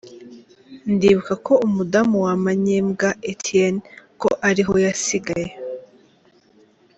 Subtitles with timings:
[0.93, 3.81] Ndibuka ko umudamu wa Manyembwa Étienne
[4.21, 5.49] ko ariho yasigaye.